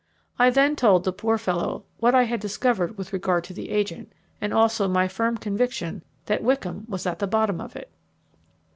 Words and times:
I 0.39 0.49
then 0.49 0.75
told 0.75 1.03
the 1.03 1.11
poor 1.13 1.37
fellow 1.37 1.83
what 1.99 2.15
I 2.15 2.23
had 2.23 2.39
discovered 2.39 2.97
with 2.97 3.13
regard 3.13 3.43
to 3.43 3.53
the 3.53 3.69
agent, 3.69 4.11
and 4.41 4.51
also 4.51 4.87
my 4.87 5.07
firm 5.07 5.37
conviction 5.37 6.01
that 6.25 6.41
Wickham 6.41 6.87
was 6.89 7.05
at 7.05 7.19
the 7.19 7.27
bottom 7.27 7.61
of 7.61 7.75
it. 7.75 7.91